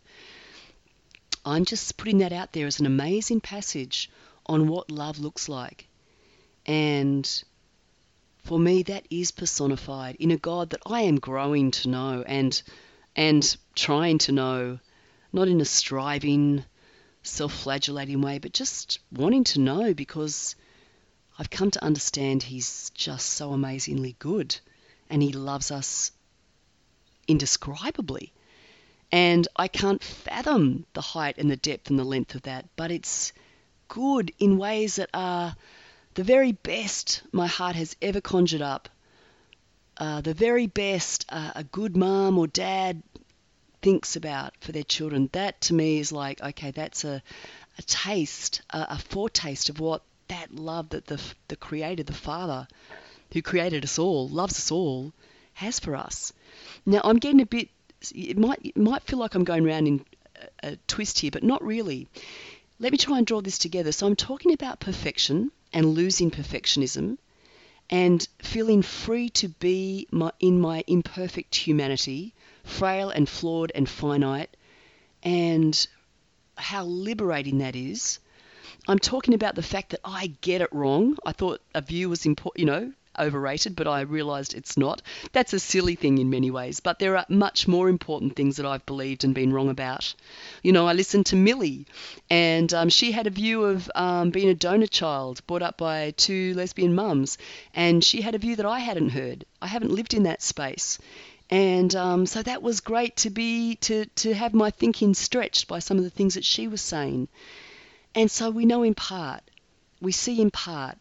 I'm 1.45 1.65
just 1.65 1.97
putting 1.97 2.19
that 2.19 2.33
out 2.33 2.53
there 2.53 2.67
as 2.67 2.81
an 2.81 2.87
amazing 2.87 3.41
passage 3.41 4.11
on 4.47 4.69
what 4.69 4.91
love 4.91 5.19
looks 5.19 5.49
like. 5.49 5.87
And 6.65 7.29
for 8.45 8.59
me, 8.59 8.83
that 8.85 9.07
is 9.11 9.31
personified 9.31 10.17
in 10.17 10.31
a 10.31 10.37
God 10.37 10.71
that 10.71 10.83
I 10.87 11.03
am 11.03 11.19
growing 11.19 11.71
to 11.73 11.89
know 11.89 12.25
and 12.27 12.63
and 13.17 13.57
trying 13.75 14.19
to 14.19 14.33
know, 14.33 14.79
not 15.33 15.49
in 15.49 15.61
a 15.61 15.65
striving 15.65 16.65
self 17.23 17.53
flagellating 17.53 18.21
way, 18.21 18.39
but 18.39 18.53
just 18.53 18.99
wanting 19.13 19.45
to 19.45 19.61
know 19.61 19.95
because 19.95 20.57
I've 21.39 21.51
come 21.51 21.71
to 21.71 21.85
understand 21.85 22.43
He's 22.43 22.91
just 22.91 23.31
so 23.31 23.53
amazingly 23.53 24.17
good 24.19 24.57
and 25.09 25.23
He 25.23 25.33
loves 25.33 25.71
us 25.71 26.13
indescribably. 27.29 28.33
And 29.11 29.47
I 29.57 29.69
can't 29.69 30.03
fathom 30.03 30.87
the 30.95 31.03
height 31.03 31.37
and 31.39 31.51
the 31.51 31.57
depth 31.57 31.91
and 31.91 31.99
the 31.99 32.05
length 32.05 32.35
of 32.35 32.43
that, 32.43 32.67
but 32.77 32.91
it's 32.91 33.33
good 33.89 34.33
in 34.39 34.57
ways 34.57 34.97
that 34.97 35.11
are 35.13 35.55
the 36.15 36.25
very 36.25 36.53
best 36.53 37.23
my 37.31 37.47
heart 37.47 37.77
has 37.77 37.95
ever 38.01 38.21
conjured 38.21 38.63
up. 38.63 38.89
Uh, 39.97 40.21
the 40.21 40.35
very 40.35 40.67
best 40.67 41.27
uh, 41.29 41.53
a 41.55 41.65
good 41.65 41.97
mom 41.97 42.39
or 42.39 42.47
dad 42.47 43.03
thinks 43.83 44.17
about 44.17 44.55
for 44.61 44.73
their 44.73 44.83
children. 44.85 45.29
That 45.33 45.61
to 45.63 45.75
me 45.75 45.99
is 45.99 46.13
like, 46.13 46.43
okay, 46.43 46.71
that's 46.71 47.05
a, 47.05 47.23
a 47.79 47.83
taste, 47.83 48.63
a, 48.71 48.87
a 48.91 48.99
foretaste 48.99 49.69
of 49.69 49.81
what 49.81 50.03
that 50.29 50.55
love 50.55 50.91
that 50.91 51.07
the, 51.07 51.21
the 51.49 51.57
Creator, 51.57 52.05
the 52.05 52.13
Father, 52.13 52.67
who 53.33 53.43
created 53.43 53.85
us 53.85 53.99
all, 53.99 54.29
loves 54.29 54.57
us 54.57 54.71
all, 54.71 55.13
has 55.55 55.79
for 55.79 55.95
us. 55.95 56.33
Now, 56.87 57.01
I'm 57.05 57.19
getting 57.19 57.43
a 57.43 57.47
bit, 57.47 57.69
it 58.15 58.39
might, 58.39 58.61
it 58.65 58.77
might 58.77 59.03
feel 59.03 59.19
like 59.19 59.35
I'm 59.35 59.45
going 59.45 59.67
around 59.67 59.89
in 59.89 60.05
a, 60.63 60.69
a 60.69 60.77
twist 60.87 61.19
here, 61.19 61.31
but 61.31 61.43
not 61.43 61.63
really. 61.63 62.09
Let 62.79 62.93
me 62.93 62.99
try 62.99 63.19
and 63.19 63.27
draw 63.27 63.43
this 63.43 63.59
together. 63.59 63.93
So, 63.93 64.07
I'm 64.07 64.17
talking 64.17 64.53
about 64.55 64.81
perfection 64.81 65.53
and 65.73 65.87
losing 65.87 66.31
perfectionism 66.31 67.19
and 67.93 68.27
feeling 68.39 68.81
free 68.81 69.29
to 69.29 69.49
be 69.49 70.09
my, 70.11 70.33
in 70.41 70.59
my 70.59 70.83
imperfect 70.87 71.55
humanity 71.55 72.33
frail 72.65 73.11
and 73.11 73.29
flawed 73.29 73.71
and 73.75 73.89
finite, 73.89 74.57
and 75.23 75.87
how 76.57 76.85
liberating 76.85 77.59
that 77.59 77.77
is. 77.77 78.19
I'm 78.89 78.99
talking 78.99 79.35
about 79.35 79.57
the 79.57 79.63
fact 79.63 79.91
that 79.91 80.01
I 80.05 80.33
get 80.41 80.63
it 80.63 80.73
wrong. 80.73 81.19
I 81.27 81.33
thought 81.33 81.61
a 81.75 81.83
view 81.83 82.09
was 82.09 82.25
important, 82.25 82.61
you 82.61 82.67
know, 82.67 82.93
overrated, 83.19 83.77
but 83.77 83.87
I 83.89 84.03
realised 84.03 84.55
it's 84.55 84.77
not. 84.77 85.03
That's 85.33 85.53
a 85.53 85.59
silly 85.59 85.95
thing 85.95 86.19
in 86.19 86.31
many 86.31 86.51
ways, 86.51 86.81
but 86.81 86.99
there 86.99 87.17
are 87.17 87.27
much 87.29 87.69
more 87.69 87.89
important 87.89 88.37
things 88.37 88.57
that 88.57 88.67
I've 88.67 88.87
believed 88.87 89.25
and 89.25 89.35
been 89.35 89.53
wrong 89.53 89.69
about. 89.69 90.15
You 90.63 90.73
know, 90.73 90.87
I 90.87 90.93
listened 90.93 91.27
to 91.27 91.37
Millie, 91.37 91.87
and 92.31 92.73
um, 92.75 92.89
she 92.89 93.13
had 93.13 93.27
a 93.27 93.31
view 93.31 93.65
of 93.65 93.91
um, 93.95 94.31
being 94.31 94.49
a 94.49 94.55
donor 94.55 94.87
child 94.87 95.47
brought 95.47 95.63
up 95.63 95.77
by 95.79 96.13
two 96.17 96.55
lesbian 96.55 96.95
mums, 96.95 97.39
and 97.75 98.03
she 98.03 98.21
had 98.21 98.35
a 98.35 98.39
view 98.39 98.57
that 98.57 98.67
I 98.67 98.79
hadn't 98.79 99.11
heard. 99.11 99.45
I 99.61 99.67
haven't 99.67 99.93
lived 99.93 100.15
in 100.15 100.25
that 100.25 100.43
space 100.43 100.99
and 101.51 101.95
um, 101.95 102.25
so 102.25 102.43
that 102.43 102.63
was 102.63 102.81
great 102.81 103.15
to 103.15 103.29
be 103.29 103.75
to 103.75 104.07
to 104.07 104.33
have 104.33 104.55
my 104.55 104.71
thinking 104.71 105.13
stretched 105.13 105.69
by 105.69 105.81
some 105.81 105.99
of 105.99 106.05
the 106.05 106.09
things 106.09 106.35
that 106.35 106.47
she 106.47 106.67
was 106.67 106.81
saying. 106.81 107.29
And 108.15 108.31
so 108.31 108.51
we 108.51 108.65
know 108.65 108.83
in 108.83 108.95
part, 108.95 109.43
we 110.01 110.13
see 110.13 110.41
in 110.41 110.51
part, 110.51 110.97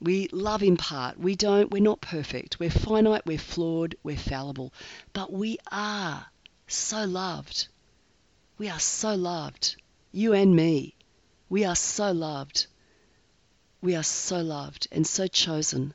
we 0.00 0.28
love 0.32 0.62
in 0.62 0.76
part. 0.76 1.18
We 1.18 1.36
don't. 1.36 1.70
We're 1.70 1.82
not 1.82 2.00
perfect. 2.00 2.58
We're 2.58 2.70
finite. 2.70 3.26
We're 3.26 3.38
flawed. 3.38 3.94
We're 4.02 4.16
fallible, 4.16 4.72
but 5.12 5.32
we 5.32 5.58
are 5.70 6.26
so 6.66 7.04
loved. 7.04 7.68
We 8.58 8.68
are 8.68 8.80
so 8.80 9.14
loved. 9.14 9.76
You 10.12 10.32
and 10.32 10.54
me. 10.54 10.94
We 11.48 11.64
are 11.64 11.76
so 11.76 12.12
loved. 12.12 12.66
We 13.80 13.94
are 13.96 14.02
so 14.02 14.40
loved 14.40 14.88
and 14.92 15.06
so 15.06 15.26
chosen 15.26 15.94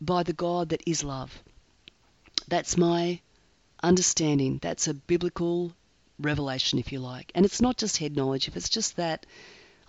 by 0.00 0.22
the 0.22 0.32
God 0.32 0.70
that 0.70 0.82
is 0.86 1.04
love. 1.04 1.42
That's 2.48 2.76
my 2.76 3.20
understanding. 3.82 4.58
That's 4.60 4.88
a 4.88 4.94
biblical 4.94 5.72
revelation, 6.18 6.78
if 6.78 6.92
you 6.92 7.00
like. 7.00 7.32
And 7.34 7.44
it's 7.44 7.60
not 7.60 7.76
just 7.76 7.98
head 7.98 8.16
knowledge. 8.16 8.48
If 8.48 8.56
it's 8.56 8.68
just 8.68 8.96
that, 8.96 9.26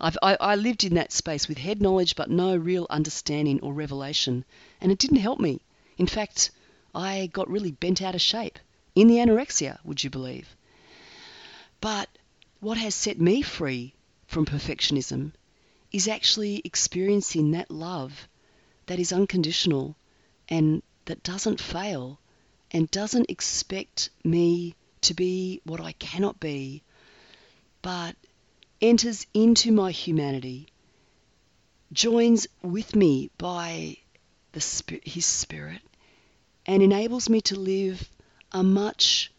I've, 0.00 0.16
I, 0.22 0.36
I 0.40 0.54
lived 0.54 0.84
in 0.84 0.94
that 0.94 1.12
space 1.12 1.48
with 1.48 1.58
head 1.58 1.82
knowledge 1.82 2.14
but 2.14 2.30
no 2.30 2.56
real 2.56 2.86
understanding 2.88 3.60
or 3.60 3.72
revelation, 3.72 4.44
and 4.80 4.92
it 4.92 4.98
didn't 4.98 5.18
help 5.18 5.40
me. 5.40 5.60
In 5.96 6.06
fact, 6.06 6.50
I 6.94 7.26
got 7.32 7.50
really 7.50 7.72
bent 7.72 8.00
out 8.00 8.14
of 8.14 8.20
shape 8.20 8.58
in 8.94 9.08
the 9.08 9.16
anorexia, 9.16 9.78
would 9.84 10.02
you 10.02 10.10
believe? 10.10 10.56
But 11.80 12.08
what 12.60 12.78
has 12.78 12.94
set 12.94 13.20
me 13.20 13.42
free 13.42 13.94
from 14.26 14.46
perfectionism 14.46 15.32
is 15.92 16.08
actually 16.08 16.60
experiencing 16.64 17.52
that 17.52 17.70
love 17.70 18.28
that 18.86 18.98
is 18.98 19.12
unconditional 19.12 19.96
and 20.48 20.82
that 21.04 21.22
doesn't 21.22 21.60
fail 21.60 22.18
and 22.70 22.90
doesn't 22.90 23.30
expect 23.30 24.10
me 24.24 24.74
to 25.02 25.14
be 25.14 25.60
what 25.64 25.80
I 25.80 25.92
cannot 25.92 26.40
be, 26.40 26.82
but 27.82 28.16
enters 28.80 29.26
into 29.34 29.72
my 29.72 29.90
humanity, 29.90 30.68
joins 31.92 32.46
with 32.62 32.94
me 32.94 33.30
by 33.38 33.96
the, 34.52 35.00
His 35.04 35.26
Spirit, 35.26 35.80
and 36.66 36.82
enables 36.82 37.28
me 37.28 37.40
to 37.42 37.58
live 37.58 38.08
a 38.52 38.62
much 38.62 39.32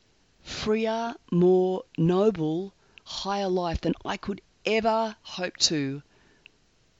freer, 0.43 1.15
more 1.31 1.83
noble, 1.97 2.73
higher 3.03 3.49
life 3.49 3.81
than 3.81 3.93
I 4.03 4.17
could 4.17 4.41
ever 4.65 5.15
hope 5.21 5.57
to 5.57 6.01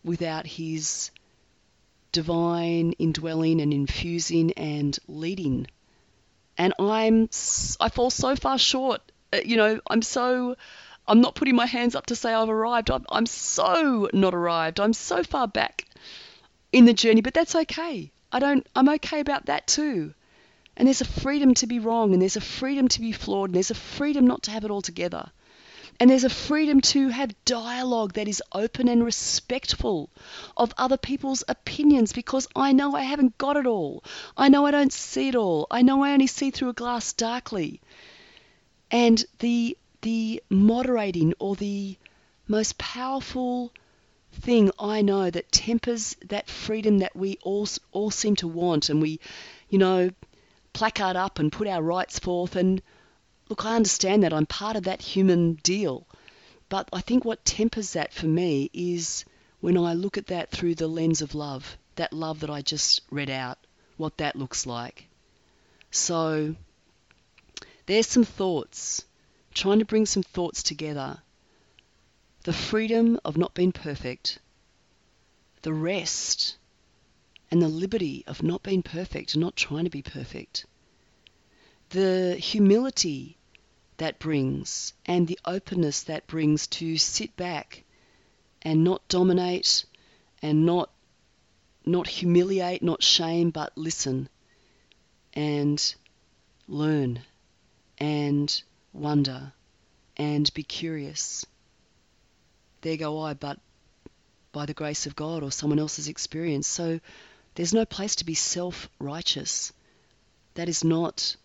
without 0.04 0.46
His 0.46 1.12
divine 2.12 2.94
indwelling 2.94 3.62
and 3.62 3.74
infusing 3.74 4.52
and 4.54 4.98
leading. 5.08 5.68
And 6.58 6.74
I'm 6.80 7.30
I 7.80 7.90
fall 7.90 8.10
so 8.10 8.36
far 8.36 8.58
short. 8.58 9.02
Uh, 9.32 9.38
you 9.46 9.58
know, 9.58 9.80
I'm 9.90 10.02
so 10.02 10.56
I'm 11.10 11.22
not 11.22 11.34
putting 11.34 11.56
my 11.56 11.66
hands 11.66 11.96
up 11.96 12.06
to 12.06 12.16
say 12.16 12.32
I've 12.32 12.50
arrived. 12.50 12.92
I'm, 12.92 13.04
I'm 13.10 13.26
so 13.26 14.10
not 14.14 14.36
arrived. 14.36 14.80
I'm 14.80 14.94
so 14.94 15.24
far 15.24 15.48
back 15.48 15.86
in 16.72 16.86
the 16.86 16.94
journey, 16.94 17.22
but 17.22 17.34
that's 17.34 17.56
okay. 17.56 18.12
I 18.32 18.38
don't 18.38 18.66
I'm 18.76 18.88
okay 18.90 19.20
about 19.20 19.48
that 19.48 19.66
too. 19.66 20.14
And 20.78 20.88
there's 20.88 21.02
a 21.02 21.06
freedom 21.06 21.56
to 21.56 21.68
be 21.68 21.80
wrong 21.80 22.14
and 22.14 22.22
there's 22.22 22.38
a 22.38 22.42
freedom 22.42 22.88
to 22.90 23.02
be 23.02 23.12
flawed 23.12 23.50
and 23.50 23.56
there's 23.56 23.72
a 23.72 23.76
freedom 23.76 24.28
not 24.28 24.44
to 24.44 24.52
have 24.52 24.64
it 24.64 24.70
all 24.70 24.84
together. 24.84 25.32
And 26.00 26.12
there's 26.12 26.24
a 26.24 26.30
freedom 26.30 26.80
to 26.94 27.10
have 27.10 27.44
dialogue 27.44 28.14
that 28.14 28.28
is 28.28 28.44
open 28.54 28.88
and 28.88 29.04
respectful 29.04 30.12
of 30.56 30.74
other 30.78 30.96
people's 30.96 31.44
opinions 31.48 32.14
because 32.14 32.48
I 32.56 32.72
know 32.72 32.96
I 32.96 33.02
haven't 33.02 33.38
got 33.40 33.58
it 33.58 33.66
all. 33.66 34.04
I 34.38 34.48
know 34.48 34.68
I 34.68 34.72
don't 34.72 34.94
see 34.94 35.30
it 35.30 35.36
all. 35.36 35.66
I 35.72 35.82
know 35.82 36.04
I 36.04 36.14
only 36.14 36.28
see 36.28 36.52
through 36.52 36.70
a 36.70 36.74
glass 36.74 37.14
darkly. 37.14 37.82
And 38.92 39.26
the 39.40 39.76
the 40.02 40.42
moderating 40.50 41.34
or 41.40 41.56
the 41.56 41.98
most 42.48 42.78
powerful 42.78 43.72
thing 44.32 44.72
I 44.80 45.02
know 45.02 45.30
that 45.30 45.52
tempers 45.52 46.16
that 46.28 46.50
freedom 46.50 47.00
that 47.00 47.16
we 47.16 47.38
all 47.42 47.68
all 47.92 48.12
seem 48.12 48.36
to 48.38 48.48
want 48.48 48.90
and 48.90 49.02
we 49.02 49.20
you 49.70 49.80
know 49.80 50.10
placard 50.74 51.16
up 51.16 51.40
and 51.40 51.52
put 51.52 51.68
our 51.68 51.82
rights 51.82 52.20
forth 52.20 52.56
and 52.56 52.82
look, 53.50 53.66
I 53.66 53.76
understand 53.76 54.24
that. 54.24 54.34
I'm 54.34 54.46
part 54.46 54.76
of 54.76 54.84
that 54.84 55.02
human 55.02 55.56
deal. 55.56 56.06
But 56.70 56.88
I 56.94 57.02
think 57.02 57.26
what 57.26 57.44
tempers 57.44 57.94
that 57.94 58.14
for 58.14 58.28
me 58.28 58.70
is 58.74 59.26
when 59.60 59.78
I 59.78 59.94
look 59.94 60.18
at 60.18 60.28
that 60.28 60.52
through 60.52 60.76
the 60.76 60.88
lens 60.88 61.22
of 61.22 61.36
love, 61.36 61.78
that 61.96 62.14
love 62.14 62.42
that 62.42 62.50
I 62.50 62.62
just 62.62 63.02
read 63.10 63.30
out, 63.30 63.58
what 63.98 64.18
that 64.18 64.36
looks 64.36 64.68
like. 64.68 65.08
So 65.92 66.56
there's 67.88 68.08
some 68.08 68.24
thoughts, 68.24 69.04
trying 69.54 69.80
to 69.80 69.86
bring 69.86 70.06
some 70.06 70.24
thoughts 70.24 70.64
together. 70.64 71.22
The 72.44 72.54
freedom 72.54 73.20
of 73.26 73.38
not 73.38 73.54
being 73.54 73.72
perfect, 73.72 74.40
the 75.62 75.74
rest 75.74 76.58
and 77.52 77.62
the 77.62 77.68
liberty 77.68 78.24
of 78.28 78.44
not 78.44 78.64
being 78.64 78.84
perfect 78.84 79.34
and 79.34 79.42
not 79.42 79.56
trying 79.56 79.84
to 79.84 79.90
be 79.90 80.02
perfect, 80.02 80.66
the 81.90 82.36
humility 82.36 83.38
that 83.98 84.20
brings 84.20 84.94
and 85.06 85.28
the 85.28 85.40
openness 85.46 86.04
that 86.04 86.28
brings 86.28 86.68
to 86.68 86.98
sit 86.98 87.36
back 87.36 87.84
and 88.62 88.84
not 88.84 89.08
dominate 89.08 89.86
and 90.42 90.66
not 90.66 90.90
not 91.86 92.08
humiliate, 92.08 92.84
not 92.84 93.02
shame, 93.02 93.50
but 93.50 93.78
listen 93.78 94.30
and 95.34 95.96
learn 96.68 97.22
and 97.98 98.62
wonder 98.94 99.54
and 100.18 100.52
be 100.54 100.64
curious. 100.64 101.46
There 102.82 102.98
go 102.98 103.20
I, 103.20 103.34
but 103.34 103.60
by 104.52 104.66
the 104.66 104.74
grace 104.74 105.06
of 105.06 105.16
God 105.16 105.44
or 105.44 105.52
someone 105.52 105.80
else's 105.80 106.08
experience. 106.08 106.68
So 106.68 107.00
there's 107.56 107.74
no 107.74 107.86
place 107.86 108.16
to 108.18 108.26
be 108.26 108.34
self 108.34 108.90
righteous. 109.00 109.74
That 110.56 110.70
is 110.70 110.84
not 110.84 111.36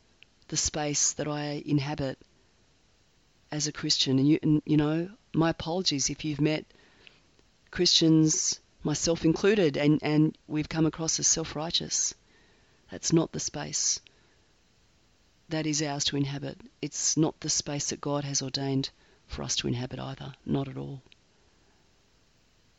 the 0.49 0.57
space 0.57 1.13
that 1.15 1.29
I 1.29 1.63
inhabit 1.65 2.19
as 3.51 3.67
a 3.67 3.73
Christian. 3.73 4.19
And 4.19 4.29
you, 4.29 4.39
and, 4.43 4.63
you 4.65 4.77
know, 4.77 5.11
my 5.33 5.51
apologies 5.51 6.11
if 6.11 6.25
you've 6.25 6.41
met 6.41 6.65
Christians, 7.71 8.61
myself 8.83 9.25
included, 9.25 9.77
and, 9.77 10.01
and 10.03 10.37
we've 10.47 10.69
come 10.69 10.87
across 10.87 11.19
as 11.19 11.27
self 11.27 11.55
righteous. 11.57 12.15
That's 12.91 13.13
not 13.13 13.33
the 13.33 13.41
space 13.41 14.01
that 15.49 15.67
is 15.67 15.83
ours 15.83 16.05
to 16.05 16.17
inhabit. 16.17 16.61
It's 16.81 17.17
not 17.17 17.41
the 17.41 17.51
space 17.51 17.91
that 17.91 18.01
God 18.01 18.25
has 18.25 18.43
ordained 18.43 18.91
for 19.27 19.43
us 19.43 19.57
to 19.57 19.69
inhabit 19.69 19.99
either. 19.99 20.35
Not 20.47 20.69
at 20.69 20.77
all. 20.77 21.03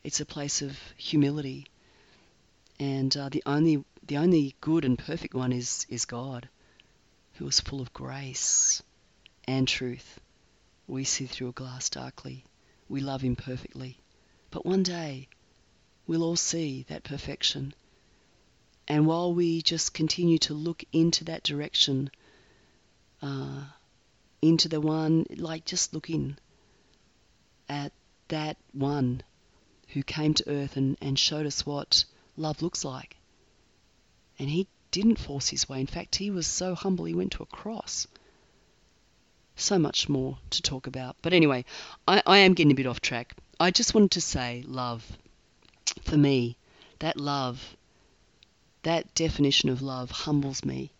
It's 0.03 0.19
a 0.19 0.25
place 0.25 0.61
of 0.61 0.77
humility. 0.97 1.67
And 2.79 3.15
uh, 3.15 3.29
the 3.29 3.43
only 3.45 3.83
the 4.05 4.17
only 4.17 4.55
good 4.61 4.85
and 4.85 4.99
perfect 4.99 5.33
one 5.33 5.51
is 5.51 5.85
is 5.89 6.05
God, 6.05 6.49
who 7.33 7.47
is 7.47 7.59
full 7.59 7.81
of 7.81 7.93
grace 7.93 8.83
and 9.47 9.67
truth. 9.67 10.19
We 10.87 11.03
see 11.03 11.25
through 11.25 11.49
a 11.49 11.53
glass 11.53 11.89
darkly. 11.89 12.45
We 12.89 13.01
love 13.01 13.21
Him 13.21 13.35
perfectly. 13.35 13.97
But 14.51 14.65
one 14.65 14.83
day 14.83 15.27
we'll 16.07 16.23
all 16.23 16.35
see 16.35 16.85
that 16.89 17.03
perfection. 17.03 17.73
And 18.87 19.07
while 19.07 19.33
we 19.33 19.61
just 19.61 19.93
continue 19.93 20.37
to 20.39 20.53
look 20.53 20.83
into 20.91 21.23
that 21.23 21.43
direction, 21.43 22.11
uh, 23.21 23.63
into 24.41 24.69
the 24.69 24.81
one, 24.81 25.25
like 25.35 25.65
just 25.65 25.93
looking 25.93 26.37
at 27.69 27.91
that 28.27 28.57
one 28.73 29.21
who 29.89 30.03
came 30.03 30.33
to 30.33 30.49
earth 30.49 30.77
and, 30.77 30.97
and 31.01 31.17
showed 31.17 31.45
us 31.45 31.65
what 31.65 32.05
love 32.37 32.61
looks 32.61 32.83
like. 32.83 33.15
And 34.37 34.49
he 34.49 34.67
didn't 34.91 35.19
force 35.19 35.47
his 35.49 35.67
way. 35.67 35.79
In 35.79 35.87
fact, 35.87 36.15
he 36.15 36.31
was 36.31 36.47
so 36.47 36.75
humble 36.75 37.05
he 37.05 37.13
went 37.13 37.33
to 37.33 37.43
a 37.43 37.47
cross 37.47 38.07
so 39.55 39.79
much 39.79 40.09
more 40.09 40.37
to 40.49 40.61
talk 40.61 40.87
about. 40.87 41.15
But 41.21 41.33
anyway, 41.33 41.65
I, 42.07 42.21
I 42.25 42.37
am 42.39 42.53
getting 42.53 42.71
a 42.71 42.75
bit 42.75 42.87
off 42.87 42.99
track. 42.99 43.35
I 43.59 43.71
just 43.71 43.93
wanted 43.93 44.11
to 44.11 44.21
say 44.21 44.63
love. 44.67 45.17
For 46.03 46.17
me, 46.17 46.57
that 46.99 47.17
love, 47.17 47.75
that 48.83 49.13
definition 49.15 49.69
of 49.69 49.81
love 49.81 50.11
humbles 50.11 50.65
me 50.65 50.91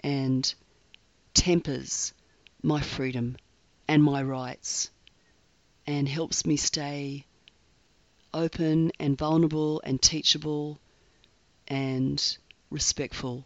and 0.00 0.54
tempers 1.36 2.14
my 2.62 2.80
freedom 2.80 3.36
and 3.86 4.02
my 4.02 4.22
rights 4.22 4.90
and 5.86 6.08
helps 6.08 6.46
me 6.46 6.56
stay 6.56 7.26
open 8.32 8.90
and 8.98 9.18
vulnerable 9.18 9.82
and 9.84 10.00
teachable 10.00 10.80
and 11.68 12.38
respectful 12.70 13.44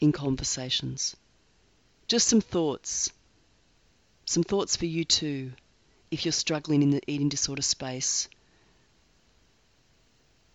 in 0.00 0.12
conversations. 0.12 1.16
Just 2.06 2.28
some 2.28 2.40
thoughts. 2.40 3.10
Some 4.24 4.44
thoughts 4.44 4.76
for 4.76 4.86
you 4.86 5.04
too, 5.04 5.52
if 6.12 6.24
you're 6.24 6.32
struggling 6.32 6.82
in 6.82 6.90
the 6.90 7.02
eating 7.08 7.28
disorder 7.28 7.62
space. 7.62 8.28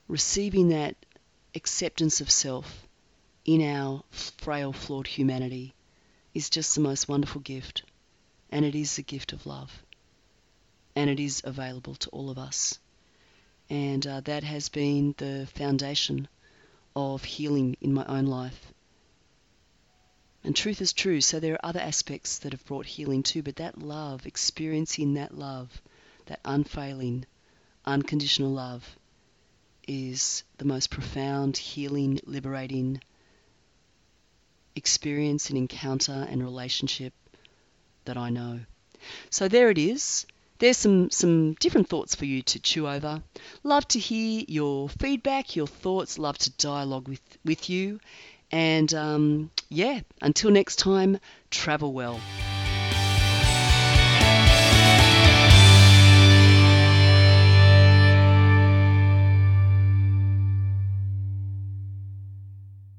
Receiving 0.08 0.70
that 0.70 0.96
acceptance 1.54 2.22
of 2.22 2.32
self 2.32 2.87
in 3.48 3.64
our 3.64 4.04
frail, 4.12 4.72
flawed 4.72 5.08
humanity 5.08 5.74
is 6.36 6.52
just 6.52 6.76
the 6.76 6.82
most 6.82 7.08
wonderful 7.08 7.42
gift. 7.42 7.82
And 8.52 8.64
it 8.64 8.76
is 8.76 8.96
the 8.96 9.02
gift 9.02 9.34
of 9.34 9.48
love. 9.48 9.82
And 10.96 11.10
it 11.10 11.20
is 11.20 11.42
available 11.44 11.96
to 11.96 12.10
all 12.12 12.30
of 12.30 12.38
us. 12.38 12.78
And 13.70 14.06
uh, 14.06 14.22
that 14.22 14.44
has 14.44 14.70
been 14.70 15.16
the 15.18 15.48
foundation 15.56 16.28
of 16.96 17.24
healing 17.24 17.76
in 17.82 17.92
my 17.92 18.06
own 18.06 18.28
life 18.28 18.72
and 20.48 20.56
truth 20.56 20.80
is 20.80 20.94
true. 20.94 21.20
So 21.20 21.42
there 21.42 21.56
are 21.56 21.66
other 21.66 21.82
aspects 21.82 22.40
that 22.40 22.54
have 22.54 22.66
brought 22.66 22.86
healing 22.86 23.22
too. 23.22 23.44
But 23.44 23.58
that 23.58 23.80
love, 23.80 24.26
experiencing 24.26 25.16
that 25.16 25.38
love, 25.38 25.82
that 26.28 26.40
unfailing, 26.46 27.26
unconditional 27.84 28.52
love, 28.52 28.98
is 29.90 30.44
the 30.58 30.64
most 30.64 30.90
profound, 30.90 31.58
healing, 31.58 32.22
liberating 32.26 33.02
experience 34.78 35.50
and 35.50 35.58
encounter 35.58 36.28
and 36.30 36.44
relationship 36.44 37.14
that 38.06 38.18
I 38.18 38.30
know. 38.30 38.62
So 39.30 39.48
there 39.48 39.70
it 39.70 39.78
is. 39.78 40.26
There's 40.60 40.78
some, 40.78 41.12
some 41.12 41.54
different 41.56 41.88
thoughts 41.88 42.16
for 42.16 42.26
you 42.26 42.42
to 42.44 42.60
chew 42.60 42.88
over. 42.88 43.22
Love 43.64 43.88
to 43.90 44.00
hear 44.00 44.44
your 44.48 44.90
feedback, 44.90 45.56
your 45.56 45.68
thoughts, 45.68 46.18
love 46.18 46.38
to 46.40 46.50
dialogue 46.52 47.08
with, 47.08 47.22
with 47.46 47.70
you. 47.70 48.00
And 48.52 48.92
um, 48.94 49.52
yeah, 49.70 50.00
until 50.22 50.52
next 50.52 50.78
time, 50.78 51.20
travel 51.52 51.94
well. 51.94 52.20